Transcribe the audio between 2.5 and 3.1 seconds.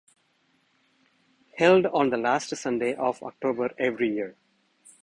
Sunday